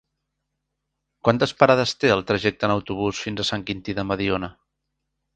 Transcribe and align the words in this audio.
Quantes 1.27 1.51
parades 1.59 1.93
té 2.03 2.09
el 2.15 2.23
trajecte 2.31 2.67
en 2.67 2.73
autobús 2.75 3.19
fins 3.27 3.43
a 3.43 3.45
Sant 3.51 3.65
Quintí 3.67 3.95
de 3.99 4.07
Mediona? 4.13 4.49